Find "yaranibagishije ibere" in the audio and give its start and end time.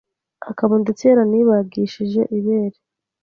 1.05-2.77